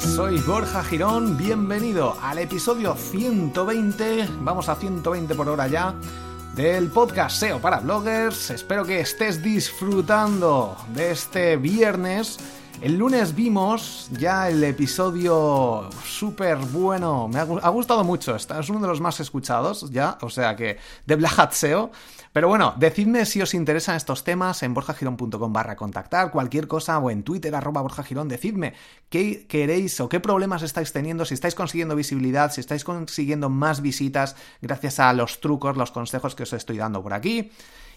Soy 0.00 0.38
Borja 0.40 0.82
Girón, 0.82 1.36
bienvenido 1.36 2.16
al 2.20 2.38
episodio 2.38 2.94
120, 2.94 4.28
vamos 4.40 4.68
a 4.68 4.74
120 4.74 5.34
por 5.34 5.48
hora 5.48 5.68
ya, 5.68 5.94
del 6.54 6.88
podcast 6.88 7.36
SEO 7.36 7.60
para 7.60 7.80
bloggers. 7.80 8.50
Espero 8.50 8.84
que 8.84 9.00
estés 9.00 9.42
disfrutando 9.42 10.76
de 10.94 11.12
este 11.12 11.56
viernes. 11.56 12.38
El 12.84 12.98
lunes 12.98 13.34
vimos 13.34 14.10
ya 14.12 14.46
el 14.50 14.62
episodio 14.62 15.88
súper 16.04 16.58
bueno, 16.58 17.28
me 17.28 17.38
ha, 17.38 17.46
gu- 17.46 17.60
ha 17.62 17.70
gustado 17.70 18.04
mucho, 18.04 18.36
es 18.36 18.46
uno 18.68 18.78
de 18.80 18.88
los 18.88 19.00
más 19.00 19.20
escuchados 19.20 19.90
ya, 19.90 20.18
o 20.20 20.28
sea 20.28 20.54
que 20.54 20.76
de 21.06 21.16
Black 21.16 21.38
Hat 21.38 21.52
SEO. 21.52 21.90
Pero 22.34 22.48
bueno, 22.48 22.74
decidme 22.76 23.24
si 23.24 23.40
os 23.40 23.54
interesan 23.54 23.96
estos 23.96 24.22
temas 24.22 24.62
en 24.62 24.74
borjagirón.com 24.74 25.50
barra 25.50 25.76
contactar, 25.76 26.30
cualquier 26.30 26.68
cosa, 26.68 26.98
o 26.98 27.10
en 27.10 27.22
Twitter 27.22 27.54
arroba 27.54 27.80
borjagirón, 27.80 28.28
decidme 28.28 28.74
qué 29.08 29.46
queréis 29.46 29.98
o 30.00 30.10
qué 30.10 30.20
problemas 30.20 30.60
estáis 30.60 30.92
teniendo, 30.92 31.24
si 31.24 31.32
estáis 31.32 31.54
consiguiendo 31.54 31.96
visibilidad, 31.96 32.52
si 32.52 32.60
estáis 32.60 32.84
consiguiendo 32.84 33.48
más 33.48 33.80
visitas 33.80 34.36
gracias 34.60 35.00
a 35.00 35.10
los 35.14 35.40
trucos, 35.40 35.78
los 35.78 35.90
consejos 35.90 36.34
que 36.34 36.42
os 36.42 36.52
estoy 36.52 36.76
dando 36.76 37.02
por 37.02 37.14
aquí. 37.14 37.50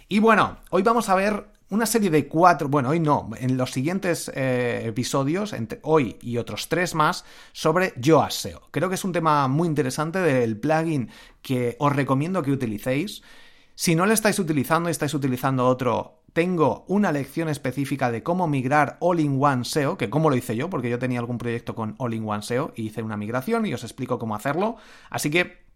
Y 0.07 0.19
bueno, 0.19 0.59
hoy 0.69 0.83
vamos 0.83 1.09
a 1.09 1.15
ver 1.15 1.56
una 1.69 1.85
serie 1.85 2.09
de 2.09 2.27
cuatro, 2.27 2.69
bueno, 2.69 2.89
hoy 2.89 2.99
no, 2.99 3.29
en 3.37 3.57
los 3.57 3.71
siguientes 3.71 4.31
eh, 4.33 4.83
episodios, 4.85 5.53
entre 5.53 5.79
hoy 5.83 6.17
y 6.21 6.37
otros 6.37 6.69
tres 6.69 6.95
más, 6.95 7.25
sobre 7.51 7.93
Yoast 7.97 8.39
SEO. 8.39 8.61
Creo 8.71 8.89
que 8.89 8.95
es 8.95 9.03
un 9.03 9.11
tema 9.11 9.47
muy 9.47 9.67
interesante 9.67 10.19
del 10.19 10.57
plugin 10.57 11.09
que 11.41 11.75
os 11.79 11.95
recomiendo 11.95 12.41
que 12.41 12.51
utilicéis. 12.51 13.21
Si 13.75 13.95
no 13.95 14.05
lo 14.05 14.13
estáis 14.13 14.39
utilizando 14.39 14.89
y 14.89 14.91
estáis 14.91 15.13
utilizando 15.13 15.67
otro, 15.67 16.21
tengo 16.33 16.85
una 16.87 17.11
lección 17.11 17.49
específica 17.49 18.11
de 18.11 18.23
cómo 18.23 18.47
migrar 18.47 18.97
All-in-One 19.01 19.65
SEO, 19.65 19.97
que 19.97 20.09
cómo 20.09 20.29
lo 20.29 20.35
hice 20.35 20.55
yo, 20.55 20.69
porque 20.69 20.89
yo 20.89 20.99
tenía 20.99 21.19
algún 21.19 21.37
proyecto 21.37 21.75
con 21.75 21.95
All-in-One 21.97 22.43
SEO 22.43 22.73
y 22.75 22.87
hice 22.87 23.03
una 23.03 23.17
migración 23.17 23.65
y 23.65 23.73
os 23.73 23.83
explico 23.83 24.19
cómo 24.19 24.35
hacerlo. 24.35 24.77
Así 25.09 25.29
que 25.29 25.66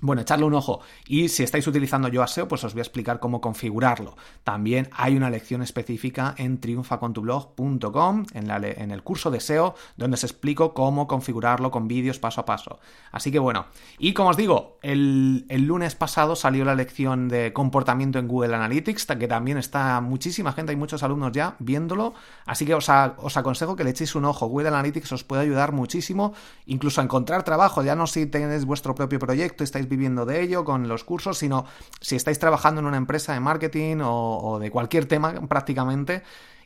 bueno, 0.00 0.22
echarle 0.22 0.46
un 0.46 0.54
ojo. 0.54 0.80
Y 1.06 1.28
si 1.28 1.42
estáis 1.42 1.66
utilizando 1.66 2.08
Yoast 2.08 2.34
SEO, 2.34 2.48
pues 2.48 2.64
os 2.64 2.72
voy 2.72 2.80
a 2.80 2.82
explicar 2.82 3.20
cómo 3.20 3.40
configurarlo. 3.40 4.16
También 4.44 4.88
hay 4.92 5.16
una 5.16 5.30
lección 5.30 5.62
específica 5.62 6.34
en 6.38 6.60
triunfacontublog.com, 6.60 8.24
en, 8.32 8.50
en 8.50 8.90
el 8.90 9.02
curso 9.02 9.30
de 9.30 9.40
SEO, 9.40 9.74
donde 9.96 10.14
os 10.14 10.24
explico 10.24 10.74
cómo 10.74 11.06
configurarlo 11.06 11.70
con 11.70 11.88
vídeos 11.88 12.18
paso 12.18 12.40
a 12.40 12.44
paso. 12.44 12.78
Así 13.12 13.30
que 13.30 13.38
bueno, 13.38 13.66
y 13.98 14.14
como 14.14 14.30
os 14.30 14.36
digo, 14.36 14.78
el, 14.82 15.44
el 15.48 15.66
lunes 15.66 15.94
pasado 15.94 16.36
salió 16.36 16.64
la 16.64 16.74
lección 16.74 17.28
de 17.28 17.52
comportamiento 17.52 18.18
en 18.18 18.28
Google 18.28 18.54
Analytics, 18.54 19.06
que 19.06 19.28
también 19.28 19.58
está 19.58 20.00
muchísima 20.00 20.52
gente, 20.52 20.70
hay 20.70 20.76
muchos 20.76 21.02
alumnos 21.02 21.32
ya 21.32 21.56
viéndolo. 21.58 22.14
Así 22.46 22.64
que 22.64 22.74
os, 22.74 22.88
os 22.88 23.36
aconsejo 23.36 23.76
que 23.76 23.84
le 23.84 23.90
echéis 23.90 24.14
un 24.14 24.24
ojo. 24.24 24.46
Google 24.46 24.68
Analytics 24.68 25.12
os 25.12 25.24
puede 25.24 25.42
ayudar 25.42 25.72
muchísimo, 25.72 26.32
incluso 26.66 27.00
a 27.00 27.04
encontrar 27.04 27.42
trabajo, 27.42 27.82
ya 27.82 27.94
no 27.94 28.06
si 28.06 28.26
tenéis 28.26 28.64
vuestro 28.64 28.94
propio 28.94 29.18
proyecto 29.18 29.64
estáis 29.64 29.88
viviendo 29.90 30.24
de 30.24 30.40
ello 30.40 30.64
con 30.64 30.88
los 30.88 31.04
cursos, 31.04 31.36
sino 31.36 31.66
si 32.00 32.16
estáis 32.16 32.38
trabajando 32.38 32.80
en 32.80 32.86
una 32.86 32.96
empresa 32.96 33.34
de 33.34 33.40
marketing 33.40 33.98
o, 34.02 34.58
de 34.58 34.70
cualquier 34.70 35.04
tema 35.04 35.34
prácticamente 35.46 36.22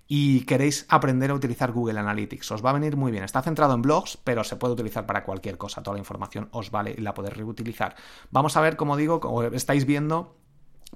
y 0.06 0.42
queréis 0.42 0.86
aprender 0.88 1.32
a 1.32 1.34
utilizar 1.34 1.72
Google 1.72 1.98
Analytics. 1.98 2.52
Os 2.52 2.64
va 2.64 2.70
a 2.70 2.74
venir 2.74 2.96
muy 2.96 3.10
bien. 3.10 3.24
Está 3.24 3.42
centrado 3.42 3.74
en 3.74 3.82
blogs, 3.82 4.18
pero 4.22 4.44
se 4.44 4.56
puede 4.56 4.74
utilizar 4.74 5.06
para 5.06 5.24
cualquier 5.24 5.58
cosa. 5.58 5.82
Toda 5.82 5.94
la 5.94 6.00
información 6.00 6.48
os 6.52 6.70
vale 6.70 6.94
y 6.96 7.00
la 7.00 7.14
podéis 7.14 7.36
reutilizar. 7.36 7.96
Vamos 8.30 8.56
a 8.56 8.60
ver, 8.60 8.76
como 8.76 8.96
digo, 8.96 9.18
como 9.18 9.42
estáis 9.42 9.86
viendo, 9.86 10.36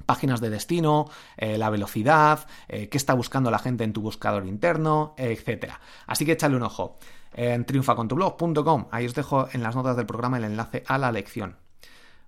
páginas 0.07 0.41
de 0.41 0.51
destino, 0.51 1.07
eh, 1.37 1.59
la 1.59 1.71
velocidad, 1.71 2.47
eh, 2.69 2.89
qué 2.89 2.99
está 2.99 3.15
buscando 3.15 3.51
la 3.51 3.59
gente 3.59 3.85
en 3.85 3.93
tu 3.93 4.01
buscador 4.01 4.47
interno, 4.47 5.15
eh, 5.17 5.33
etcétera. 5.33 5.81
Así 6.07 6.25
que 6.25 6.33
échale 6.33 6.57
un 6.57 6.63
ojo 6.63 6.99
en 7.33 7.65
triunfacontublog.com. 7.65 8.87
Ahí 8.91 9.07
os 9.07 9.15
dejo 9.15 9.49
en 9.53 9.63
las 9.63 9.77
notas 9.77 9.97
del 9.97 10.07
programa 10.07 10.39
el 10.39 10.45
enlace 10.45 10.85
a 10.87 10.99
la 10.99 11.13
lección. 11.13 11.68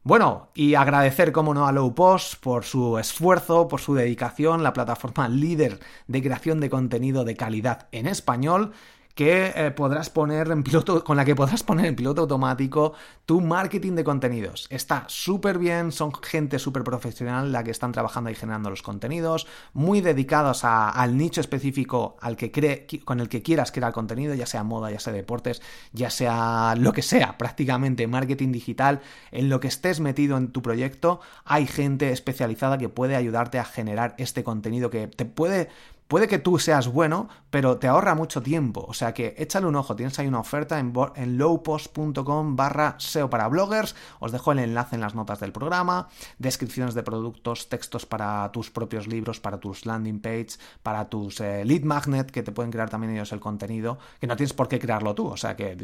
Bueno, 0.02 0.48
y 0.54 0.76
agradecer, 0.76 1.30
como 1.30 1.52
no, 1.52 1.66
a 1.66 1.72
Low 1.72 1.94
Post 1.94 2.42
por 2.42 2.64
su 2.64 2.96
esfuerzo, 2.96 3.68
por 3.68 3.80
su 3.80 3.94
dedicación, 3.94 4.62
la 4.62 4.72
plataforma 4.72 5.28
líder 5.28 5.78
de 6.06 6.22
creación 6.22 6.58
de 6.60 6.70
contenido 6.70 7.24
de 7.24 7.36
calidad 7.36 7.86
en 7.92 8.06
español 8.06 8.72
que 9.14 9.52
eh, 9.54 9.70
podrás 9.70 10.10
poner 10.10 10.50
en 10.50 10.62
piloto, 10.62 11.04
con 11.04 11.16
la 11.16 11.24
que 11.24 11.34
podrás 11.34 11.62
poner 11.62 11.86
en 11.86 11.96
piloto 11.96 12.22
automático 12.22 12.94
tu 13.26 13.40
marketing 13.40 13.92
de 13.92 14.04
contenidos. 14.04 14.66
Está 14.70 15.04
súper 15.08 15.58
bien, 15.58 15.92
son 15.92 16.12
gente 16.22 16.58
súper 16.58 16.84
profesional 16.84 17.52
la 17.52 17.62
que 17.64 17.70
están 17.70 17.92
trabajando 17.92 18.30
y 18.30 18.34
generando 18.34 18.70
los 18.70 18.82
contenidos, 18.82 19.46
muy 19.72 20.00
dedicados 20.00 20.64
al 20.64 21.16
nicho 21.16 21.40
específico 21.40 22.16
al 22.20 22.36
que 22.36 22.50
cree, 22.50 22.86
con 23.04 23.20
el 23.20 23.28
que 23.28 23.42
quieras 23.42 23.72
crear 23.72 23.92
contenido, 23.92 24.34
ya 24.34 24.46
sea 24.46 24.64
moda, 24.64 24.90
ya 24.90 25.00
sea 25.00 25.12
deportes, 25.12 25.62
ya 25.92 26.10
sea 26.10 26.74
lo 26.76 26.92
que 26.92 27.02
sea, 27.02 27.38
prácticamente 27.38 28.06
marketing 28.06 28.52
digital, 28.52 29.00
en 29.32 29.48
lo 29.48 29.60
que 29.60 29.68
estés 29.68 30.00
metido 30.00 30.36
en 30.36 30.52
tu 30.52 30.62
proyecto, 30.62 31.20
hay 31.44 31.66
gente 31.66 32.10
especializada 32.10 32.78
que 32.78 32.88
puede 32.88 33.16
ayudarte 33.16 33.58
a 33.58 33.64
generar 33.64 34.14
este 34.18 34.44
contenido 34.44 34.90
que 34.90 35.06
te 35.06 35.24
puede 35.24 35.68
Puede 36.10 36.26
que 36.26 36.40
tú 36.40 36.58
seas 36.58 36.88
bueno, 36.88 37.28
pero 37.50 37.78
te 37.78 37.86
ahorra 37.86 38.16
mucho 38.16 38.42
tiempo. 38.42 38.84
O 38.88 38.94
sea 38.94 39.14
que 39.14 39.36
échale 39.38 39.68
un 39.68 39.76
ojo. 39.76 39.94
Tienes 39.94 40.18
ahí 40.18 40.26
una 40.26 40.40
oferta 40.40 40.80
en, 40.80 40.92
en 41.14 41.38
lowpost.com 41.38 42.56
barra 42.56 42.96
SEO 42.98 43.30
para 43.30 43.46
bloggers. 43.46 43.94
Os 44.18 44.32
dejo 44.32 44.50
el 44.50 44.58
enlace 44.58 44.96
en 44.96 45.02
las 45.02 45.14
notas 45.14 45.38
del 45.38 45.52
programa. 45.52 46.08
Descripciones 46.40 46.94
de 46.94 47.04
productos, 47.04 47.68
textos 47.68 48.06
para 48.06 48.50
tus 48.50 48.72
propios 48.72 49.06
libros, 49.06 49.38
para 49.38 49.60
tus 49.60 49.86
landing 49.86 50.18
page, 50.18 50.58
para 50.82 51.08
tus 51.08 51.40
eh, 51.40 51.64
lead 51.64 51.82
magnet, 51.82 52.32
que 52.32 52.42
te 52.42 52.50
pueden 52.50 52.72
crear 52.72 52.90
también 52.90 53.14
ellos 53.14 53.30
el 53.30 53.38
contenido. 53.38 54.00
Que 54.20 54.26
no 54.26 54.34
tienes 54.34 54.52
por 54.52 54.66
qué 54.66 54.80
crearlo 54.80 55.14
tú. 55.14 55.28
O 55.28 55.36
sea 55.36 55.54
que 55.54 55.76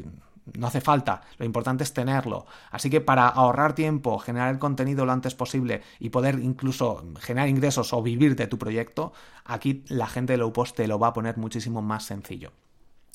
no 0.55 0.67
hace 0.67 0.81
falta, 0.81 1.23
lo 1.39 1.45
importante 1.45 1.85
es 1.85 1.93
tenerlo. 1.93 2.47
Así 2.71 2.91
que 2.91 3.01
para 3.01 3.29
ahorrar 3.29 3.75
tiempo, 3.75 4.19
generar 4.19 4.51
el 4.51 4.59
contenido 4.59 5.07
lo 5.07 5.13
antes 5.13 5.35
posible 5.35 5.83
y 5.99 6.11
poder 6.11 6.39
incluso 6.39 7.05
generar 7.21 7.49
ingresos 7.49 7.93
o 7.93 8.03
vivir 8.03 8.37
de 8.37 8.47
tu 8.47 8.59
proyecto, 8.59 9.13
aquí 9.45 9.85
la 9.89 10.07
gente 10.07 10.35
de 10.35 10.39
Low 10.39 10.53
Post 10.53 10.77
te 10.77 10.87
lo 10.87 10.99
va 10.99 11.09
a 11.09 11.13
poner 11.13 11.37
muchísimo 11.37 11.83
más 11.83 12.05
sencillo. 12.05 12.53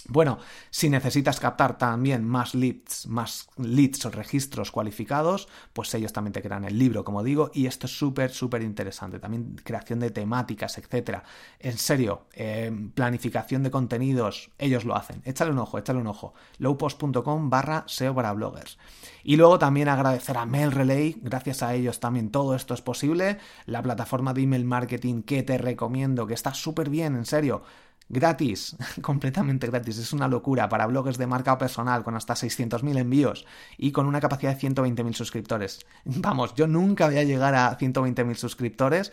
Bueno, 0.08 0.40
si 0.70 0.90
necesitas 0.90 1.40
captar 1.40 1.78
también 1.78 2.26
más 2.26 2.56
leads, 2.56 3.08
más 3.08 3.48
leads 3.58 4.06
o 4.06 4.10
registros 4.10 4.72
cualificados, 4.72 5.48
pues 5.74 5.94
ellos 5.94 6.14
también 6.14 6.34
te 6.34 6.42
crean 6.42 6.66
el 6.66 6.78
libro, 6.78 7.04
como 7.04 7.24
digo, 7.24 7.52
y 7.54 7.66
esto 7.66 7.88
es 7.88 7.98
súper, 7.98 8.32
súper 8.32 8.62
interesante. 8.62 9.20
También 9.20 9.56
creación 9.64 10.00
de 10.00 10.12
temáticas, 10.12 10.78
etcétera. 10.78 11.24
En 11.60 11.78
serio, 11.78 12.28
eh, 12.34 12.72
planificación 12.94 13.64
de 13.64 13.72
contenidos, 13.72 14.52
ellos 14.58 14.86
lo 14.86 14.96
hacen. 14.96 15.22
Échale 15.26 15.52
un 15.52 15.60
ojo, 15.60 15.78
échale 15.78 16.00
un 16.00 16.08
ojo. 16.08 16.34
lowpost.com 16.58 17.50
barra 17.50 17.84
SEO 17.88 18.16
para 18.16 18.34
bloggers. 18.34 18.78
Y 19.24 19.36
luego 19.36 19.60
también 19.60 19.88
agradecer 19.88 20.38
a 20.38 20.46
Mail 20.46 20.72
Relay, 20.72 21.18
gracias 21.22 21.64
a 21.64 21.74
ellos 21.74 22.00
también 22.00 22.32
todo 22.32 22.56
esto 22.56 22.74
es 22.74 22.82
posible. 22.82 23.38
La 23.66 23.82
plataforma 23.84 24.34
de 24.34 24.42
email 24.42 24.66
marketing 24.66 25.22
que 25.22 25.44
te 25.44 25.58
recomiendo, 25.58 26.28
que 26.28 26.34
está 26.34 26.54
súper 26.54 26.90
bien, 26.90 27.16
en 27.16 27.26
serio 27.26 27.62
gratis, 28.10 28.76
completamente 29.02 29.68
gratis, 29.68 29.98
es 29.98 30.14
una 30.14 30.28
locura 30.28 30.70
para 30.70 30.86
blogs 30.86 31.18
de 31.18 31.28
marca 31.28 31.58
personal 31.58 32.04
con 32.04 32.16
hasta 32.16 32.34
600.000 32.34 32.98
envíos 32.98 33.46
y 33.78 33.92
con 33.92 34.06
una 34.06 34.20
capacidad 34.20 34.56
de 34.56 34.70
120.000 34.70 35.14
suscriptores. 35.14 35.86
Vamos, 36.06 36.54
yo 36.56 36.68
nunca 36.68 37.08
voy 37.08 37.18
a 37.18 37.24
llegar 37.24 37.56
a 37.56 37.78
120.000 37.78 38.36
suscriptores, 38.36 39.12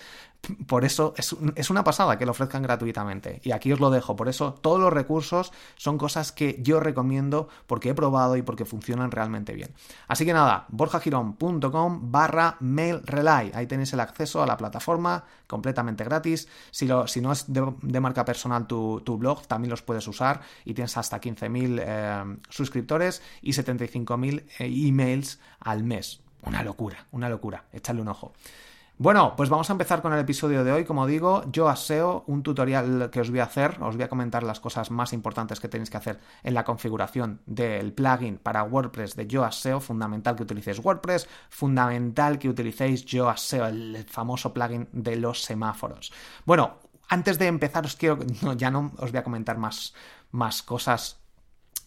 por 0.66 0.84
eso 0.84 1.14
es, 1.16 1.70
una 1.70 1.84
pasada 1.84 2.16
que 2.16 2.24
lo 2.24 2.30
ofrezcan 2.30 2.62
gratuitamente. 2.62 3.40
Y 3.44 3.52
aquí 3.52 3.72
os 3.72 3.80
lo 3.80 3.90
dejo. 3.90 4.16
Por 4.16 4.28
eso 4.28 4.54
todos 4.54 4.80
los 4.80 4.92
recursos 4.92 5.52
son 5.76 5.98
cosas 5.98 6.32
que 6.32 6.58
yo 6.62 6.80
recomiendo 6.80 7.48
porque 7.66 7.90
he 7.90 7.94
probado 7.94 8.36
y 8.36 8.42
porque 8.42 8.64
funcionan 8.64 9.10
realmente 9.10 9.52
bien. 9.54 9.74
Así 10.06 10.24
que 10.24 10.32
nada, 10.32 10.66
borjagirón.com 10.68 12.10
barra 12.10 12.56
mail 12.60 13.02
relay. 13.04 13.50
Ahí 13.54 13.66
tenéis 13.66 13.92
el 13.92 14.00
acceso 14.00 14.42
a 14.42 14.46
la 14.46 14.56
plataforma 14.56 15.24
completamente 15.46 16.04
gratis. 16.04 16.48
Si, 16.70 16.86
no 16.86 17.04
es 17.04 17.44
de, 17.52 18.00
marca 18.00 18.24
personal 18.24 18.66
tu, 18.66 19.02
blog, 19.18 19.46
también 19.46 19.70
los 19.70 19.82
puedes 19.82 20.06
usar 20.08 20.40
y 20.64 20.72
tienes 20.72 20.96
hasta 20.96 21.20
15.000 21.20 21.82
eh, 21.82 22.36
suscriptores 22.48 23.22
y 23.42 23.52
75.000 23.52 24.44
eh, 24.58 24.88
emails 24.88 25.40
al 25.60 25.84
mes. 25.84 26.20
Una 26.42 26.62
locura, 26.62 27.06
una 27.10 27.28
locura. 27.28 27.64
Échale 27.72 28.00
un 28.00 28.08
ojo. 28.08 28.32
Bueno, 29.00 29.34
pues 29.36 29.48
vamos 29.48 29.70
a 29.70 29.74
empezar 29.74 30.02
con 30.02 30.12
el 30.12 30.18
episodio 30.18 30.64
de 30.64 30.72
hoy. 30.72 30.84
Como 30.84 31.06
digo, 31.06 31.44
yo 31.52 31.68
aseo, 31.68 32.24
un 32.26 32.42
tutorial 32.42 33.10
que 33.12 33.20
os 33.20 33.30
voy 33.30 33.38
a 33.38 33.44
hacer. 33.44 33.80
Os 33.80 33.94
voy 33.94 34.02
a 34.02 34.08
comentar 34.08 34.42
las 34.42 34.58
cosas 34.58 34.90
más 34.90 35.12
importantes 35.12 35.60
que 35.60 35.68
tenéis 35.68 35.88
que 35.88 35.98
hacer 35.98 36.18
en 36.42 36.52
la 36.52 36.64
configuración 36.64 37.40
del 37.46 37.92
plugin 37.92 38.38
para 38.38 38.64
WordPress 38.64 39.14
de 39.14 39.28
Yo 39.28 39.44
Aseo. 39.44 39.78
Fundamental 39.78 40.34
que 40.34 40.42
utilicéis 40.42 40.80
WordPress, 40.80 41.28
fundamental 41.48 42.40
que 42.40 42.48
utilicéis 42.48 43.04
Yo 43.04 43.28
Aseo, 43.28 43.66
el 43.66 44.04
famoso 44.08 44.52
plugin 44.52 44.88
de 44.90 45.14
los 45.14 45.42
semáforos. 45.42 46.12
Bueno, 46.44 46.78
antes 47.08 47.38
de 47.38 47.46
empezar, 47.46 47.84
os 47.84 47.94
quiero. 47.94 48.18
ya 48.56 48.72
no 48.72 48.90
os 48.98 49.12
voy 49.12 49.18
a 49.20 49.24
comentar 49.24 49.58
más, 49.58 49.94
más 50.32 50.60
cosas 50.64 51.20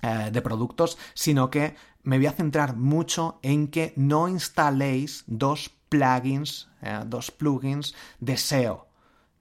eh, 0.02 0.30
de 0.32 0.42
productos, 0.42 0.98
sino 1.14 1.50
que 1.50 1.76
me 2.04 2.16
voy 2.16 2.28
a 2.28 2.32
centrar 2.32 2.78
mucho 2.78 3.38
en 3.42 3.68
que 3.68 3.92
no 3.98 4.30
instaléis 4.30 5.26
dos 5.28 5.81
plugins, 5.92 6.70
eh, 6.82 7.02
dos 7.06 7.32
plugins 7.32 7.94
de 8.20 8.38
SEO. 8.38 8.88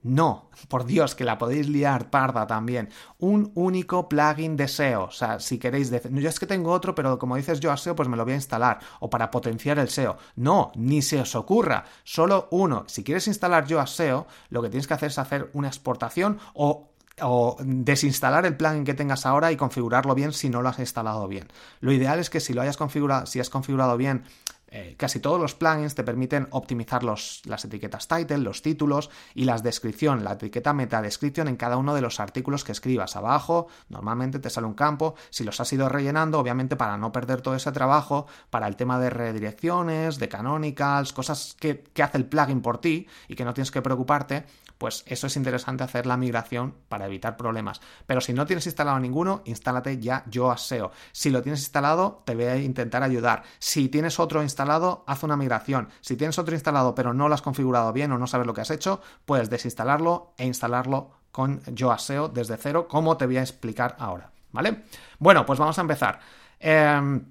No, 0.03 0.49
por 0.67 0.85
Dios, 0.85 1.13
que 1.13 1.23
la 1.23 1.37
podéis 1.37 1.69
liar 1.69 2.09
parda 2.09 2.47
también. 2.47 2.89
Un 3.19 3.51
único 3.55 4.09
plugin 4.09 4.57
de 4.57 4.67
SEO. 4.67 5.05
O 5.05 5.11
sea, 5.11 5.39
si 5.39 5.59
queréis 5.59 5.91
decir, 5.91 6.11
yo 6.11 6.27
es 6.27 6.39
que 6.39 6.47
tengo 6.47 6.71
otro, 6.71 6.95
pero 6.95 7.19
como 7.19 7.35
dices 7.35 7.59
yo 7.59 7.71
a 7.71 7.77
SEO, 7.77 7.95
pues 7.95 8.09
me 8.09 8.17
lo 8.17 8.23
voy 8.25 8.33
a 8.33 8.37
instalar. 8.37 8.79
O 8.99 9.09
para 9.09 9.29
potenciar 9.31 9.77
el 9.79 9.89
SEO. 9.89 10.17
No, 10.35 10.71
ni 10.75 11.01
se 11.01 11.21
os 11.21 11.35
ocurra. 11.35 11.85
Solo 12.03 12.47
uno. 12.51 12.83
Si 12.87 13.03
quieres 13.03 13.27
instalar 13.27 13.67
yo 13.67 13.79
a 13.79 13.87
SEO, 13.87 14.27
lo 14.49 14.61
que 14.61 14.69
tienes 14.69 14.87
que 14.87 14.95
hacer 14.95 15.11
es 15.11 15.19
hacer 15.19 15.49
una 15.53 15.67
exportación 15.67 16.39
o 16.53 16.87
o 17.23 17.57
desinstalar 17.59 18.45
el 18.45 18.55
plugin 18.57 18.83
que 18.83 18.95
tengas 18.95 19.27
ahora 19.27 19.51
y 19.51 19.57
configurarlo 19.57 20.15
bien 20.15 20.33
si 20.33 20.49
no 20.49 20.63
lo 20.63 20.69
has 20.69 20.79
instalado 20.79 21.27
bien. 21.27 21.47
Lo 21.79 21.91
ideal 21.91 22.17
es 22.19 22.31
que 22.31 22.39
si 22.39 22.53
lo 22.53 22.61
hayas 22.61 22.77
configurado, 22.77 23.27
si 23.27 23.39
has 23.39 23.49
configurado 23.49 23.95
bien 23.97 24.23
eh, 24.73 24.95
casi 24.97 25.19
todos 25.19 25.39
los 25.39 25.53
plugins 25.53 25.95
te 25.95 26.03
permiten 26.05 26.47
optimizar 26.51 27.03
los, 27.03 27.41
las 27.43 27.65
etiquetas 27.65 28.07
title, 28.07 28.37
los 28.37 28.61
títulos 28.61 29.09
y 29.35 29.43
las 29.43 29.63
descripción, 29.63 30.23
la 30.23 30.33
etiqueta 30.33 30.71
meta 30.71 31.01
descripción 31.01 31.49
en 31.49 31.57
cada 31.57 31.75
uno 31.75 31.93
de 31.93 31.99
los 31.99 32.21
artículos 32.21 32.63
que 32.63 32.71
escribas. 32.71 33.17
Abajo 33.17 33.67
normalmente 33.89 34.39
te 34.39 34.49
sale 34.49 34.67
un 34.67 34.73
campo, 34.73 35.15
si 35.29 35.43
los 35.43 35.59
has 35.59 35.73
ido 35.73 35.89
rellenando, 35.89 36.39
obviamente 36.39 36.77
para 36.77 36.97
no 36.97 37.11
perder 37.11 37.41
todo 37.41 37.55
ese 37.55 37.73
trabajo, 37.73 38.27
para 38.49 38.67
el 38.67 38.77
tema 38.77 38.97
de 38.97 39.09
redirecciones, 39.09 40.19
de 40.19 40.29
canonicals, 40.29 41.11
cosas 41.11 41.57
que, 41.59 41.83
que 41.93 42.03
hace 42.03 42.17
el 42.17 42.25
plugin 42.25 42.61
por 42.61 42.79
ti 42.79 43.07
y 43.27 43.35
que 43.35 43.43
no 43.43 43.53
tienes 43.53 43.71
que 43.71 43.81
preocuparte, 43.81 44.45
pues 44.81 45.03
eso 45.05 45.27
es 45.27 45.35
interesante 45.35 45.83
hacer 45.83 46.07
la 46.07 46.17
migración 46.17 46.73
para 46.89 47.05
evitar 47.05 47.37
problemas. 47.37 47.81
Pero 48.07 48.19
si 48.19 48.33
no 48.33 48.47
tienes 48.47 48.65
instalado 48.65 48.97
ninguno, 48.99 49.43
instálate 49.45 49.99
ya 49.99 50.23
Yoast 50.25 50.65
SEO. 50.65 50.91
Si 51.11 51.29
lo 51.29 51.43
tienes 51.43 51.59
instalado, 51.59 52.23
te 52.25 52.33
voy 52.33 52.45
a 52.45 52.57
intentar 52.57 53.03
ayudar. 53.03 53.43
Si 53.59 53.89
tienes 53.89 54.19
otro 54.19 54.41
instalado, 54.41 55.03
haz 55.05 55.21
una 55.21 55.37
migración. 55.37 55.89
Si 56.01 56.15
tienes 56.15 56.39
otro 56.39 56.55
instalado 56.55 56.95
pero 56.95 57.13
no 57.13 57.27
lo 57.27 57.35
has 57.35 57.43
configurado 57.43 57.93
bien 57.93 58.11
o 58.11 58.17
no 58.17 58.25
sabes 58.25 58.47
lo 58.47 58.55
que 58.55 58.61
has 58.61 58.71
hecho, 58.71 59.01
puedes 59.23 59.51
desinstalarlo 59.51 60.33
e 60.35 60.47
instalarlo 60.47 61.11
con 61.31 61.61
Yoast 61.65 62.07
SEO 62.07 62.29
desde 62.29 62.57
cero, 62.57 62.87
como 62.87 63.17
te 63.17 63.27
voy 63.27 63.37
a 63.37 63.41
explicar 63.41 63.95
ahora. 63.99 64.31
¿Vale? 64.51 64.85
Bueno, 65.19 65.45
pues 65.45 65.59
vamos 65.59 65.77
a 65.77 65.81
empezar. 65.81 66.21
Em, 66.59 67.23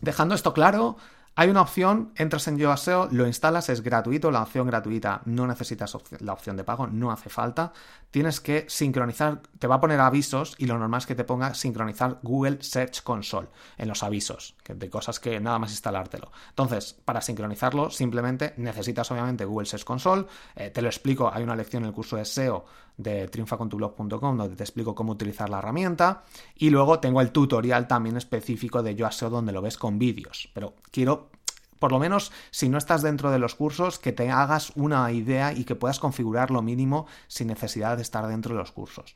dejando 0.00 0.34
esto 0.34 0.54
claro, 0.54 0.96
hay 1.36 1.50
una 1.50 1.62
opción, 1.62 2.12
entras 2.14 2.46
en 2.46 2.58
YoASEO, 2.58 3.08
lo 3.10 3.26
instalas, 3.26 3.68
es 3.68 3.82
gratuito, 3.82 4.30
la 4.30 4.42
opción 4.42 4.68
gratuita 4.68 5.20
no 5.24 5.48
necesitas 5.48 5.96
la 6.20 6.32
opción 6.32 6.56
de 6.56 6.62
pago, 6.62 6.86
no 6.86 7.10
hace 7.10 7.28
falta. 7.28 7.72
Tienes 8.12 8.40
que 8.40 8.66
sincronizar, 8.68 9.42
te 9.58 9.66
va 9.66 9.76
a 9.76 9.80
poner 9.80 9.98
avisos 9.98 10.54
y 10.58 10.66
lo 10.66 10.78
normal 10.78 10.98
es 10.98 11.06
que 11.06 11.16
te 11.16 11.24
ponga 11.24 11.52
sincronizar 11.54 12.20
Google 12.22 12.58
Search 12.62 13.02
Console 13.02 13.48
en 13.76 13.88
los 13.88 14.04
avisos, 14.04 14.54
de 14.68 14.88
cosas 14.88 15.18
que 15.18 15.40
nada 15.40 15.58
más 15.58 15.72
instalártelo. 15.72 16.30
Entonces, 16.50 16.96
para 17.04 17.20
sincronizarlo, 17.20 17.90
simplemente 17.90 18.54
necesitas 18.56 19.10
obviamente 19.10 19.44
Google 19.44 19.66
Search 19.66 19.84
Console. 19.84 20.26
Eh, 20.54 20.70
te 20.70 20.82
lo 20.82 20.88
explico, 20.88 21.32
hay 21.34 21.42
una 21.42 21.56
lección 21.56 21.82
en 21.82 21.88
el 21.88 21.94
curso 21.94 22.16
de 22.16 22.24
SEO 22.24 22.64
de 22.96 23.28
triunfacontublog.com 23.28 24.36
donde 24.36 24.56
te 24.56 24.62
explico 24.62 24.94
cómo 24.94 25.12
utilizar 25.12 25.50
la 25.50 25.58
herramienta 25.58 26.24
y 26.54 26.70
luego 26.70 27.00
tengo 27.00 27.20
el 27.20 27.32
tutorial 27.32 27.88
también 27.88 28.16
específico 28.16 28.82
de 28.82 28.94
YoASEO 28.94 29.30
donde 29.30 29.52
lo 29.52 29.62
ves 29.62 29.76
con 29.76 29.98
vídeos, 29.98 30.48
pero 30.54 30.74
quiero 30.90 31.30
por 31.78 31.92
lo 31.92 31.98
menos 31.98 32.32
si 32.50 32.70
no 32.70 32.78
estás 32.78 33.02
dentro 33.02 33.30
de 33.30 33.38
los 33.38 33.54
cursos, 33.54 33.98
que 33.98 34.12
te 34.12 34.30
hagas 34.30 34.72
una 34.74 35.12
idea 35.12 35.52
y 35.52 35.64
que 35.64 35.74
puedas 35.74 35.98
configurar 35.98 36.50
lo 36.50 36.62
mínimo 36.62 37.06
sin 37.26 37.48
necesidad 37.48 37.96
de 37.96 38.02
estar 38.02 38.26
dentro 38.26 38.54
de 38.54 38.60
los 38.60 38.72
cursos. 38.72 39.14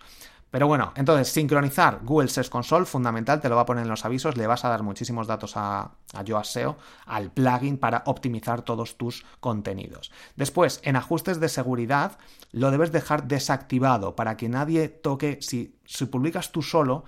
Pero 0.51 0.67
bueno, 0.67 0.93
entonces 0.97 1.29
sincronizar 1.29 2.01
Google 2.03 2.29
Search 2.29 2.49
Console, 2.49 2.87
fundamental, 2.87 3.41
te 3.41 3.49
lo 3.49 3.57
va 3.57 3.63
a 3.63 3.67
poner 3.67 3.83
en 3.83 3.91
los 3.91 4.05
avisos, 4.05 4.37
le 4.37 4.47
vas 4.47 4.65
a 4.65 4.71
dar 4.71 4.83
muchísimos 4.83 5.27
datos 5.27 5.57
a, 5.57 5.91
a 6.15 6.45
SEO, 6.45 6.77
al 7.07 7.31
plugin 7.31 7.77
para 7.77 8.03
optimizar 8.07 8.63
todos 8.63 8.97
tus 8.97 9.25
contenidos. 9.41 10.11
Después, 10.37 10.81
en 10.85 10.97
ajustes 10.97 11.39
de 11.41 11.49
seguridad, 11.49 12.19
lo 12.53 12.71
debes 12.71 12.93
dejar 12.93 13.29
desactivado 13.29 14.17
para 14.17 14.37
que 14.37 14.49
nadie 14.49 14.89
toque, 14.89 15.39
si, 15.43 15.77
si 15.85 16.07
publicas 16.07 16.51
tú 16.51 16.63
solo, 16.63 17.05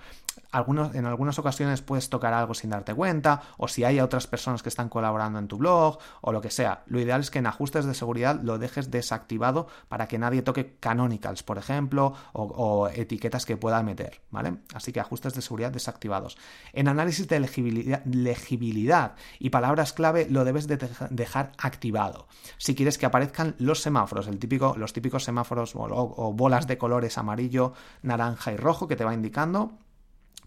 en 0.53 1.05
algunas 1.05 1.39
ocasiones 1.39 1.81
puedes 1.81 2.09
tocar 2.09 2.33
algo 2.33 2.53
sin 2.53 2.69
darte 2.71 2.93
cuenta, 2.93 3.41
o 3.57 3.67
si 3.67 3.83
hay 3.83 3.99
otras 3.99 4.27
personas 4.27 4.61
que 4.61 4.69
están 4.69 4.89
colaborando 4.89 5.39
en 5.39 5.47
tu 5.47 5.57
blog, 5.57 5.97
o 6.21 6.31
lo 6.31 6.41
que 6.41 6.51
sea. 6.51 6.83
Lo 6.87 6.99
ideal 6.99 7.21
es 7.21 7.31
que 7.31 7.39
en 7.39 7.47
ajustes 7.47 7.85
de 7.85 7.93
seguridad 7.93 8.39
lo 8.41 8.57
dejes 8.57 8.91
desactivado 8.91 9.67
para 9.87 10.07
que 10.07 10.17
nadie 10.17 10.41
toque 10.41 10.75
canonicals, 10.79 11.43
por 11.43 11.57
ejemplo, 11.57 12.13
o, 12.33 12.89
etiquetas 12.89 13.45
que 13.45 13.57
pueda 13.57 13.81
meter, 13.83 14.21
¿vale? 14.29 14.57
Así 14.73 14.91
que 14.91 14.99
ajustes 14.99 15.33
de 15.33 15.41
seguridad 15.41 15.71
desactivados. 15.71 16.37
En 16.73 16.87
análisis 16.87 17.27
de 17.27 17.39
legibilidad, 17.39 19.15
y 19.39 19.49
palabras 19.49 19.93
clave 19.93 20.27
lo 20.29 20.43
debes 20.43 20.67
dejar 20.67 21.51
activado. 21.57 22.27
Si 22.57 22.75
quieres 22.75 22.97
que 22.97 23.05
aparezcan 23.05 23.55
los 23.57 23.81
semáforos, 23.81 24.27
el 24.27 24.39
típico, 24.39 24.75
los 24.77 24.93
típicos 24.93 25.23
semáforos 25.23 25.73
o 25.75 26.33
bolas 26.33 26.67
de 26.67 26.77
colores 26.77 27.17
amarillo, 27.17 27.73
naranja 28.01 28.51
y 28.51 28.57
rojo 28.57 28.87
que 28.87 28.95
te 28.95 29.05
va 29.05 29.13
indicando 29.13 29.77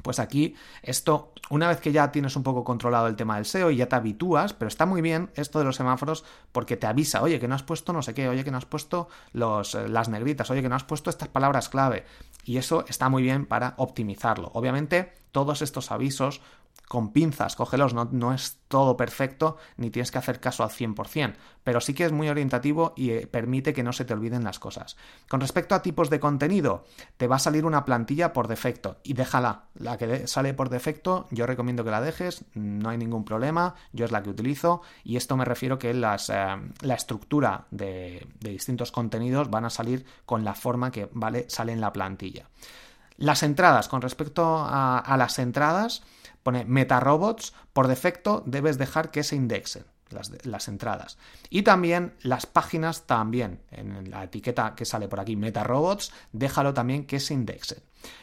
pues 0.03 0.19
aquí 0.19 0.55
esto, 0.83 1.33
una 1.51 1.69
vez 1.69 1.81
que 1.81 1.93
ya 1.93 2.13
tienes 2.13 2.37
un 2.37 2.43
poco 2.43 2.65
controlado 2.65 3.07
el 3.07 3.17
tema 3.17 3.37
del 3.37 3.47
SEO 3.47 3.71
y 3.71 3.77
ya 3.77 3.89
te 3.89 3.97
habitúas, 3.97 4.53
pero 4.53 4.69
está 4.69 4.87
muy 4.87 5.01
bien 5.01 5.31
esto 5.35 5.59
de 5.59 5.65
los 5.65 5.77
semáforos 5.77 6.25
porque 6.53 6.77
te 6.77 6.87
avisa, 6.87 7.23
oye, 7.23 7.41
que 7.41 7.49
no 7.49 7.55
has 7.55 7.63
puesto 7.63 7.93
no 7.93 8.03
sé 8.03 8.15
qué, 8.15 8.29
oye, 8.29 8.45
que 8.45 8.51
no 8.51 8.59
has 8.59 8.67
puesto 8.67 9.09
los, 9.33 9.75
eh, 9.75 9.89
las 9.89 10.09
negritas, 10.09 10.51
oye, 10.51 10.63
que 10.63 10.69
no 10.69 10.77
has 10.77 10.85
puesto 10.85 11.11
estas 11.11 11.29
palabras 11.29 11.69
clave. 11.69 12.05
Y 12.45 12.59
eso 12.59 12.85
está 12.89 13.09
muy 13.09 13.23
bien 13.23 13.47
para 13.47 13.75
optimizarlo. 13.79 14.51
Obviamente, 14.53 15.13
todos 15.33 15.63
estos 15.63 15.91
avisos 15.91 16.43
con 16.95 17.11
pinzas, 17.11 17.57
cógelos, 17.57 17.93
no, 17.93 18.09
no 18.13 18.33
es 18.33 18.61
todo 18.69 18.97
perfecto 18.97 19.57
ni 19.79 19.91
tienes 19.91 20.13
que 20.13 20.19
hacer 20.19 20.39
caso 20.39 20.63
al 20.63 20.71
100%, 20.71 21.35
pero 21.65 21.81
sí 21.81 21.93
que 21.93 22.05
es 22.05 22.13
muy 22.13 22.29
orientativo 22.29 22.93
y 22.95 23.11
eh, 23.11 23.27
permite 23.27 23.73
que 23.73 23.83
no 23.83 23.93
se 23.93 24.05
te 24.05 24.15
olviden 24.15 24.45
las 24.45 24.61
cosas. 24.61 24.97
Con 25.29 25.41
respecto 25.41 25.75
a 25.75 25.83
tipos 25.83 26.09
de 26.09 26.21
contenido, 26.21 26.85
te 27.17 27.27
va 27.27 27.35
a 27.35 27.41
salir 27.41 27.67
una 27.67 27.85
plantilla 27.85 28.33
por 28.33 28.47
defecto 28.47 28.99
y 29.03 29.15
déjala. 29.15 29.65
La 29.75 29.99
que 29.99 30.29
sale 30.29 30.55
por 30.55 30.69
defecto, 30.69 31.27
yo 31.33 31.47
recomiendo 31.47 31.83
que 31.83 31.91
la 31.91 32.01
dejes, 32.01 32.45
no 32.55 32.91
hay 32.91 32.97
ningún 32.97 33.25
problema, 33.25 33.75
yo 33.93 34.05
es 34.05 34.13
la 34.13 34.23
que 34.23 34.31
utilizo 34.31 34.83
y 35.03 35.17
esto 35.17 35.37
me 35.37 35.45
refiero 35.45 35.77
que 35.77 35.93
las, 35.95 36.31
eh, 36.31 36.57
la 36.83 36.95
estructura 36.95 37.67
de, 37.73 38.25
distintos 38.39 38.93
contenidos 38.93 39.51
van 39.51 39.65
a 39.65 39.71
salir 39.71 40.07
con 40.27 40.45
la 40.45 40.55
forma 40.55 40.93
que 40.93 41.09
vale, 41.11 41.47
sale 41.49 41.73
en 41.73 41.81
la 41.81 41.93
plantilla. 41.93 42.49
Las 43.17 43.43
entradas, 43.43 43.89
con 43.89 44.01
respecto 44.01 44.65
a 44.65 45.15
las 45.17 45.39
entradas, 45.41 46.03
pone 46.45 46.65
MetaRobots, 46.65 47.55
por 47.73 47.89
defecto 47.89 48.45
debes 48.47 48.79
dejar 48.79 49.11
que 49.11 49.25
se 49.25 49.35
indexen 49.35 49.85
las, 50.11 50.69
entradas. 50.69 51.19
Y 51.51 51.63
también 51.63 52.15
las 52.23 52.47
páginas 52.47 53.07
también, 53.07 53.61
en 53.71 54.11
la 54.11 54.25
etiqueta 54.25 54.75
que 54.77 54.85
sale 54.85 55.09
por 55.09 55.21
aquí, 55.21 55.35
MetaRobots, 55.35 56.13
déjalo 56.33 56.73
también 56.73 57.07
que 57.07 57.19
se 57.19 57.35
indexen. 57.35 57.79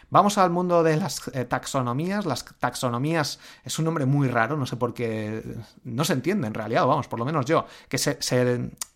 Vamos 0.10 0.38
al 0.38 0.52
mundo 0.52 0.84
de 0.84 0.98
las 0.98 1.28
eh, 1.34 1.46
taxonomías. 1.46 2.26
Las 2.26 2.46
taxonomías 2.60 3.40
es 3.64 3.80
un 3.80 3.86
nombre 3.86 4.06
muy 4.06 4.28
raro, 4.28 4.56
no 4.56 4.66
sé 4.66 4.78
por 4.78 4.94
qué, 4.94 5.44
no 5.84 6.04
se 6.04 6.14
entiende 6.14 6.48
en 6.48 6.54
realidad, 6.54 6.86
vamos, 6.86 7.08
por 7.08 7.20
lo 7.20 7.26
menos 7.26 7.46
yo, 7.46 7.66
que 7.90 7.98
se, 7.98 8.18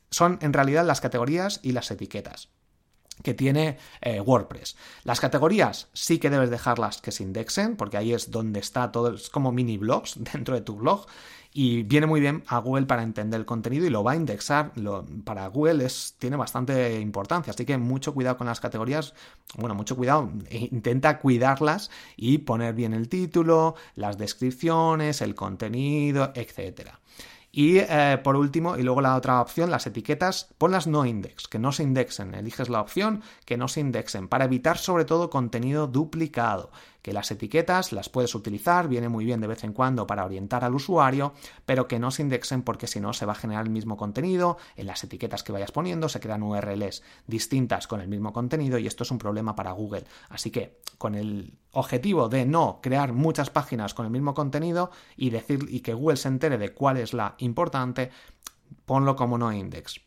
son 0.09 0.37
en 0.41 0.53
realidad 0.53 0.85
las 0.85 1.01
categorías 1.01 1.59
y 1.63 1.71
las 1.71 1.89
etiquetas 1.91 2.49
que 3.25 3.33
tiene 3.33 3.77
eh, 4.01 4.21
WordPress. 4.21 4.77
Las 5.03 5.19
categorías 5.19 5.89
sí 5.93 6.19
que 6.19 6.29
debes 6.29 6.51
dejarlas 6.51 7.01
que 7.01 7.11
se 7.11 7.23
indexen, 7.23 7.75
porque 7.75 7.97
ahí 7.97 8.13
es 8.13 8.29
donde 8.29 8.59
está 8.59 8.91
todo, 8.91 9.15
es 9.15 9.29
como 9.31 9.51
mini 9.51 9.77
blogs 9.77 10.13
dentro 10.33 10.53
de 10.53 10.61
tu 10.61 10.75
blog 10.75 11.07
y 11.51 11.83
viene 11.83 12.05
muy 12.05 12.19
bien 12.19 12.43
a 12.47 12.59
Google 12.59 12.85
para 12.85 13.01
entender 13.01 13.39
el 13.39 13.45
contenido 13.45 13.87
y 13.87 13.89
lo 13.89 14.03
va 14.03 14.11
a 14.11 14.15
indexar. 14.15 14.73
para 15.23 15.47
Google 15.47 15.85
es, 15.85 16.15
tiene 16.19 16.35
bastante 16.35 16.99
importancia, 16.99 17.51
así 17.51 17.65
que 17.65 17.77
mucho 17.77 18.13
cuidado 18.13 18.37
con 18.37 18.45
las 18.45 18.59
categorías. 18.59 19.15
Bueno, 19.57 19.73
mucho 19.73 19.95
cuidado, 19.95 20.29
e 20.49 20.69
intenta 20.71 21.17
cuidarlas 21.17 21.89
y 22.15 22.39
poner 22.39 22.75
bien 22.75 22.93
el 22.93 23.09
título, 23.09 23.75
las 23.95 24.17
descripciones, 24.17 25.21
el 25.21 25.33
contenido, 25.33 26.31
etcétera. 26.35 26.99
Y 27.57 27.77
eh, 27.77 28.19
por 28.21 28.35
último, 28.35 28.75
y 28.75 28.83
luego 28.83 28.99
la 28.99 29.15
otra 29.15 29.39
opción, 29.39 29.71
las 29.71 29.87
etiquetas, 29.87 30.49
ponlas 30.57 30.87
no 30.87 31.05
index, 31.05 31.47
que 31.47 31.57
no 31.57 31.71
se 31.71 31.83
indexen. 31.83 32.35
Eliges 32.35 32.67
la 32.67 32.81
opción 32.81 33.21
que 33.45 33.55
no 33.55 33.69
se 33.69 33.79
indexen, 33.79 34.27
para 34.27 34.43
evitar 34.43 34.77
sobre 34.77 35.05
todo 35.05 35.29
contenido 35.29 35.87
duplicado 35.87 36.69
que 37.05 37.13
las 37.13 37.29
etiquetas 37.29 37.91
las 37.91 38.09
puedes 38.09 38.33
utilizar, 38.33 38.87
viene 38.87 39.09
muy 39.09 39.25
bien 39.25 39.39
de 39.39 39.45
vez 39.45 39.63
en 39.63 39.73
cuando 39.73 40.07
para 40.07 40.25
orientar 40.25 40.63
al 40.63 40.73
usuario, 40.73 41.35
pero 41.63 41.87
que 41.87 41.99
no 41.99 42.09
se 42.09 42.23
indexen 42.23 42.63
porque 42.63 42.87
si 42.87 42.99
no 42.99 43.13
se 43.13 43.27
va 43.27 43.33
a 43.33 43.35
generar 43.35 43.63
el 43.63 43.69
mismo 43.69 43.95
contenido, 43.95 44.57
en 44.75 44.87
las 44.87 45.03
etiquetas 45.03 45.43
que 45.43 45.51
vayas 45.51 45.71
poniendo 45.71 46.09
se 46.09 46.19
crean 46.19 46.41
URLs 46.41 47.03
distintas 47.27 47.85
con 47.85 48.01
el 48.01 48.07
mismo 48.07 48.33
contenido 48.33 48.79
y 48.79 48.87
esto 48.87 49.03
es 49.03 49.11
un 49.11 49.19
problema 49.19 49.55
para 49.55 49.71
Google. 49.73 50.05
Así 50.29 50.49
que 50.49 50.79
con 50.97 51.13
el 51.13 51.53
objetivo 51.73 52.27
de 52.27 52.47
no 52.47 52.79
crear 52.81 53.13
muchas 53.13 53.51
páginas 53.51 53.93
con 53.93 54.07
el 54.07 54.11
mismo 54.11 54.33
contenido 54.33 54.89
y 55.15 55.29
decir 55.29 55.59
y 55.69 55.81
que 55.81 55.93
Google 55.93 56.17
se 56.17 56.29
entere 56.29 56.57
de 56.57 56.73
cuál 56.73 56.97
es 56.97 57.13
la 57.13 57.35
importante, 57.37 58.09
ponlo 58.87 59.15
como 59.15 59.37
no 59.37 59.53
index. 59.53 60.01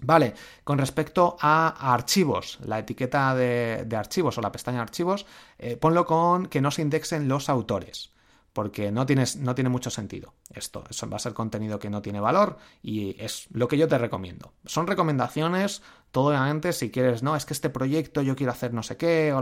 Vale, 0.00 0.34
con 0.64 0.78
respecto 0.78 1.36
a 1.40 1.92
archivos, 1.94 2.58
la 2.64 2.78
etiqueta 2.78 3.34
de, 3.34 3.86
archivos 3.96 4.36
o 4.38 4.40
la 4.40 4.52
pestaña 4.52 4.82
archivos, 4.82 5.24
eh, 5.58 5.76
ponlo 5.76 6.04
con 6.04 6.46
que 6.46 6.60
no 6.60 6.70
se 6.70 6.82
indexen 6.82 7.28
los 7.28 7.48
autores 7.48 8.13
porque 8.54 8.92
no, 8.92 9.04
tienes, 9.04 9.36
no 9.36 9.54
tiene 9.54 9.68
mucho 9.68 9.90
sentido 9.90 10.32
esto. 10.54 10.84
Eso 10.88 11.10
va 11.10 11.16
a 11.16 11.18
ser 11.20 11.34
contenido 11.34 11.80
que 11.80 11.90
no 11.90 12.00
tiene 12.00 12.20
valor 12.20 12.56
y 12.82 13.20
es 13.22 13.48
lo 13.50 13.66
que 13.66 13.76
yo 13.76 13.88
te 13.88 13.98
recomiendo. 13.98 14.52
Son 14.64 14.86
recomendaciones, 14.86 15.82
todo 16.12 16.28
obviamente, 16.28 16.72
si 16.72 16.90
quieres, 16.90 17.24
no, 17.24 17.34
es 17.34 17.44
que 17.44 17.52
este 17.52 17.68
proyecto 17.68 18.22
yo 18.22 18.36
quiero 18.36 18.52
hacer 18.52 18.72
no 18.72 18.84
sé 18.84 18.96
qué, 18.96 19.36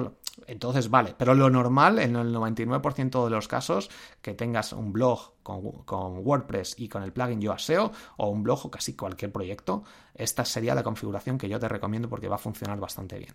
entonces 0.47 0.89
vale, 0.89 1.15
pero 1.17 1.35
lo 1.35 1.51
normal, 1.51 1.99
en 1.99 2.17
el 2.17 2.35
99% 2.35 3.25
de 3.25 3.31
los 3.31 3.49
casos, 3.49 3.91
que 4.23 4.33
tengas 4.33 4.73
un 4.73 4.95
blog 4.95 5.35
con, 5.43 5.61
con 5.85 6.27
WordPress 6.27 6.77
y 6.79 6.89
con 6.89 7.03
el 7.03 7.13
plugin 7.13 7.43
Yoast 7.43 7.67
SEO 7.67 7.93
o 8.17 8.29
un 8.31 8.43
blog 8.43 8.65
o 8.65 8.71
casi 8.71 8.97
cualquier 8.97 9.31
proyecto, 9.31 9.85
esta 10.15 10.47
sería 10.47 10.75
la 10.75 10.83
configuración 10.83 11.37
que 11.37 11.51
yo 11.51 11.61
te 11.61 11.69
recomiendo 11.69 12.09
porque 12.09 12.29
va 12.29 12.37
a 12.37 12.39
funcionar 12.39 12.81
bastante 12.81 13.19
bien. 13.19 13.35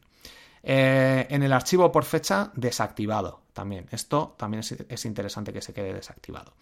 Eh, 0.63 1.27
en 1.29 1.43
el 1.43 1.53
archivo 1.53 1.91
por 1.91 2.03
fecha, 2.03 2.51
desactivado 2.55 3.41
también. 3.53 3.87
Esto 3.91 4.35
también 4.37 4.63
es, 4.89 5.05
interesante 5.05 5.53
que 5.53 5.61
se 5.61 5.73
quede 5.73 5.93
desactivado. 5.93 6.53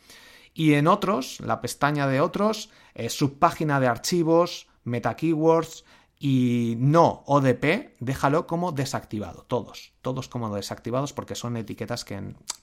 Y 0.54 0.74
en 0.74 0.88
otros, 0.88 1.40
la 1.42 1.60
pestaña 1.60 2.08
de 2.08 2.22
otros, 2.22 2.70
eh, 2.94 3.10
subpágina 3.10 3.80
de 3.80 3.88
archivos, 3.88 4.68
meta 4.86 5.16
keywords 5.16 5.84
y 6.18 6.76
no 6.78 7.24
ODP, 7.26 7.96
déjalo 8.00 8.48
como 8.48 8.72
desactivado. 8.72 9.44
Todos, 9.48 9.92
todos 10.02 10.30
como 10.30 10.56
desactivados 10.56 11.12
porque 11.12 11.36
son 11.36 11.58
etiquetas 11.58 12.06
que, 12.06 12.22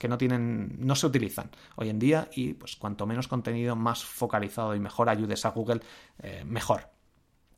no 0.08 0.18
tienen, 0.18 0.76
no 0.78 0.96
se 0.96 1.06
utilizan 1.06 1.50
hoy 1.76 1.90
en 1.90 1.98
día 1.98 2.28
y 2.34 2.54
pues 2.54 2.76
cuanto 2.76 3.06
menos 3.06 3.28
contenido 3.28 3.76
más 3.76 4.04
focalizado 4.04 4.74
y 4.74 4.80
mejor 4.80 5.10
ayudes 5.10 5.44
a 5.44 5.50
Google, 5.50 5.80
eh, 6.22 6.44
mejor. 6.46 6.91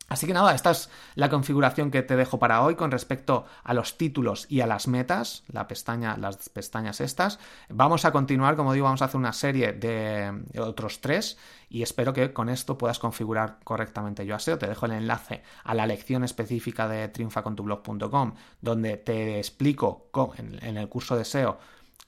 Así 0.09 0.27
que 0.27 0.35
nada, 0.35 0.55
esta 0.55 0.71
es 0.71 0.91
la 1.15 1.31
configuración 1.31 1.91
que 1.91 2.03
te 2.03 2.15
dejo 2.15 2.39
para 2.39 2.63
hoy 2.63 2.75
con 2.75 2.91
respecto 2.91 3.47
a 3.63 3.73
los 3.73 3.97
títulos 3.97 4.47
y 4.51 4.61
a 4.61 4.67
las 4.67 4.87
metas, 4.87 5.45
la 5.49 5.67
pestaña, 5.67 6.17
las 6.19 6.51
pestañas 6.51 7.01
estas. 7.01 7.39
Vamos 7.71 8.05
a 8.05 8.13
continuar, 8.13 8.55
como 8.55 8.75
digo, 8.75 8.85
vamos 8.85 9.01
a 9.01 9.07
hacer 9.07 9.17
una 9.17 9.33
serie 9.33 9.73
de 9.73 10.45
otros 10.59 11.01
tres 11.01 11.39
y 11.71 11.83
espero 11.83 12.13
que 12.13 12.35
con 12.35 12.51
esto 12.51 12.77
puedas 12.77 12.99
configurar 12.99 13.59
correctamente 13.65 14.27
yo 14.27 14.39
SEO. 14.39 14.59
Te 14.59 14.67
dejo 14.67 14.87
el 14.87 14.93
enlace 14.93 15.43
a 15.65 15.75
la 15.75 15.87
lección 15.87 16.23
específica 16.23 16.87
de 16.87 17.09
triunfacontublog.com 17.09 18.35
donde 18.61 18.99
te 18.99 19.39
explico 19.39 20.07
en 20.37 20.77
el 20.77 20.89
curso 20.89 21.17
de 21.17 21.25
SEO 21.25 21.59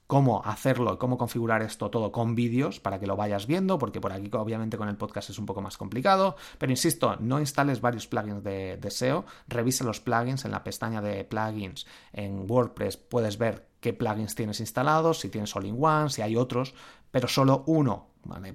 cómo 0.07 0.41
hacerlo 0.45 0.93
y 0.93 0.97
cómo 0.97 1.17
configurar 1.17 1.61
esto 1.61 1.91
todo 1.91 2.11
con 2.11 2.33
vídeos 2.33 2.79
para 2.79 2.99
que 2.99 3.07
lo 3.07 3.17
vayas 3.17 3.45
viendo, 3.45 3.77
porque 3.77 3.99
por 4.01 4.13
aquí 4.13 4.29
obviamente 4.33 4.77
con 4.77 4.87
el 4.87 4.95
podcast 4.95 5.29
es 5.29 5.37
un 5.37 5.45
poco 5.45 5.61
más 5.61 5.77
complicado, 5.77 6.37
pero 6.57 6.71
insisto, 6.71 7.17
no 7.19 7.39
instales 7.39 7.81
varios 7.81 8.07
plugins 8.07 8.43
de, 8.43 8.79
SEO, 8.89 9.25
revisa 9.47 9.83
los 9.83 9.99
plugins 9.99 10.45
en 10.45 10.51
la 10.51 10.63
pestaña 10.63 11.01
de 11.01 11.25
plugins 11.25 11.85
en 12.13 12.49
WordPress, 12.49 12.97
puedes 12.97 13.37
ver 13.37 13.67
qué 13.81 13.93
plugins 13.93 14.33
tienes 14.33 14.61
instalados, 14.61 15.19
si 15.19 15.29
tienes 15.29 15.55
all-in-one, 15.55 16.09
si 16.09 16.21
hay 16.21 16.37
otros, 16.37 16.73
pero 17.11 17.27
solo 17.27 17.63
uno 17.67 18.07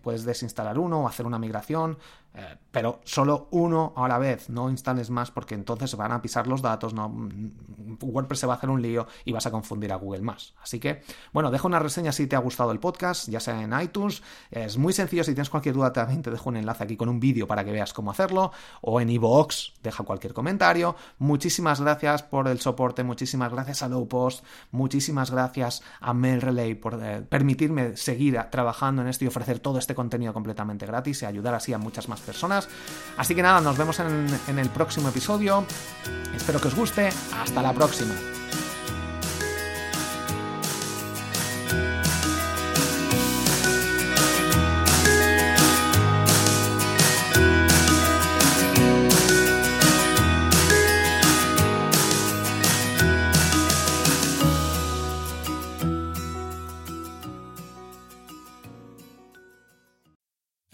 Puedes 0.03 0.25
desinstalar 0.25 0.79
uno 0.79 1.01
o 1.01 1.09
hacer 1.09 1.27
una 1.27 1.39
migración, 1.39 1.99
eh, 2.35 2.57
pero 2.71 3.01
solo 3.05 3.49
uno 3.51 3.93
a 3.95 4.09
la 4.09 4.17
vez, 4.17 4.49
no 4.49 4.71
instales 4.71 5.11
más 5.11 5.31
porque 5.31 5.55
entonces 5.55 5.95
van 5.97 6.13
a 6.13 6.23
pisar 6.23 6.47
los 6.47 6.63
datos, 6.63 6.95
no, 6.95 7.11
mm, 7.11 7.99
WordPress 8.01 8.41
se 8.41 8.47
va 8.47 8.55
a 8.55 8.57
hacer 8.57 8.71
un 8.71 8.81
lío 8.81 9.07
y 9.27 9.33
vas 9.33 9.45
a 9.47 9.51
confundir 9.51 9.93
a 9.93 9.97
Google 9.97 10.23
más. 10.23 10.55
Así 10.63 10.81
que, 10.81 11.03
bueno, 11.33 11.51
deja 11.51 11.67
una 11.67 11.79
reseña 11.79 12.11
si 12.11 12.27
te 12.27 12.35
ha 12.35 12.39
gustado 12.39 12.73
el 12.73 12.81
podcast, 12.81 13.29
ya 13.29 13.39
sea 13.39 13.61
en 13.61 13.79
iTunes, 13.79 14.23
es 14.51 14.79
muy 14.79 14.95
sencillo, 14.95 15.25
si 15.25 15.35
tienes 15.35 15.51
cualquier 15.51 15.75
duda 15.75 15.93
también 15.93 16.23
te 16.23 16.31
dejo 16.31 16.49
un 16.49 16.57
enlace 16.57 16.85
aquí 16.85 16.97
con 16.97 17.11
un 17.11 17.21
vídeo 17.21 17.47
para 17.47 17.65
que 17.65 17.73
veas 17.73 17.93
cómo 17.93 18.11
hacerlo, 18.11 18.53
o 18.81 19.01
en 19.01 19.11
iVoox, 19.11 19.75
deja 19.83 20.03
cualquier 20.05 20.33
comentario. 20.33 20.97
Muchísimas 21.19 21.83
gracias 21.83 22.23
por 22.23 22.49
el 22.49 22.61
soporte, 22.61 23.05
muchísimas 23.05 23.53
gracias 23.53 23.83
a 23.83 23.89
Lowpost, 23.89 24.43
muchísimas 24.71 25.31
gracias 25.31 25.83
a 26.01 26.15
MailRelay 26.15 26.75
por 26.75 26.99
eh, 27.03 27.23
permitirme 27.29 27.97
seguir 27.97 28.39
trabajando 28.51 29.03
en 29.03 29.09
esto 29.09 29.25
y 29.25 29.29
ofrecer 29.29 29.61
todo 29.63 29.79
este 29.79 29.95
contenido 29.95 30.33
completamente 30.33 30.85
gratis 30.87 31.23
y 31.23 31.27
ayudar 31.27 31.55
así 31.55 31.73
a 31.73 31.79
muchas 31.79 32.09
más 32.09 32.21
personas. 32.21 32.69
Así 33.17 33.35
que 33.35 33.43
nada, 33.43 33.61
nos 33.61 33.79
vemos 33.79 33.99
en, 34.01 34.59
el 34.59 34.69
próximo 34.71 35.09
episodio. 35.09 35.65
Espero 36.35 36.61
que 36.61 36.69
os 36.69 36.75
guste. 36.75 37.09
Hasta 37.41 37.63
la 37.63 37.73
próxima. 37.73 38.15